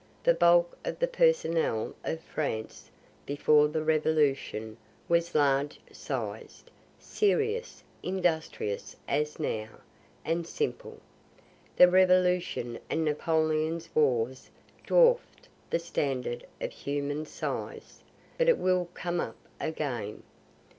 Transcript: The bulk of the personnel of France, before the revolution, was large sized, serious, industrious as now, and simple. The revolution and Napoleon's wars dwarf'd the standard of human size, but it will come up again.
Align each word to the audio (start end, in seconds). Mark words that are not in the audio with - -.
The 0.23 0.33
bulk 0.33 0.75
of 0.83 0.97
the 0.97 1.07
personnel 1.07 1.93
of 2.03 2.21
France, 2.21 2.89
before 3.27 3.67
the 3.67 3.83
revolution, 3.83 4.77
was 5.07 5.35
large 5.35 5.79
sized, 5.91 6.71
serious, 6.97 7.83
industrious 8.01 8.95
as 9.07 9.39
now, 9.39 9.69
and 10.25 10.47
simple. 10.47 10.99
The 11.75 11.87
revolution 11.87 12.79
and 12.89 13.05
Napoleon's 13.05 13.89
wars 13.93 14.49
dwarf'd 14.87 15.47
the 15.69 15.77
standard 15.77 16.47
of 16.59 16.71
human 16.71 17.27
size, 17.27 18.01
but 18.39 18.49
it 18.49 18.57
will 18.57 18.89
come 18.95 19.19
up 19.19 19.37
again. 19.59 20.23